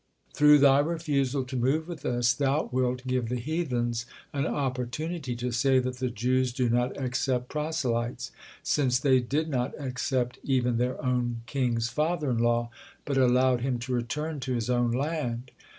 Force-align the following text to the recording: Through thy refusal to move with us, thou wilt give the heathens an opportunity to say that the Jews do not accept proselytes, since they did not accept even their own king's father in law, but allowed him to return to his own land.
Through 0.33 0.57
thy 0.57 0.79
refusal 0.79 1.43
to 1.45 1.55
move 1.55 1.87
with 1.87 2.07
us, 2.07 2.33
thou 2.33 2.69
wilt 2.71 3.05
give 3.05 3.29
the 3.29 3.35
heathens 3.35 4.07
an 4.33 4.47
opportunity 4.47 5.35
to 5.35 5.51
say 5.51 5.77
that 5.77 5.97
the 5.97 6.09
Jews 6.09 6.51
do 6.51 6.69
not 6.71 6.97
accept 6.99 7.49
proselytes, 7.49 8.31
since 8.63 8.97
they 8.97 9.19
did 9.19 9.47
not 9.47 9.79
accept 9.79 10.39
even 10.43 10.77
their 10.79 10.99
own 11.05 11.41
king's 11.45 11.89
father 11.89 12.31
in 12.31 12.39
law, 12.39 12.71
but 13.05 13.17
allowed 13.19 13.61
him 13.61 13.77
to 13.77 13.93
return 13.93 14.39
to 14.39 14.55
his 14.55 14.71
own 14.71 14.89
land. 14.89 15.51